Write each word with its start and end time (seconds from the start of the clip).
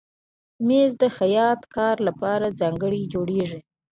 مېز 0.67 0.91
د 1.01 1.03
خیاط 1.17 1.61
کار 1.75 1.95
لپاره 2.07 2.55
ځانګړی 2.59 3.01
جوړېږي. 3.13 3.59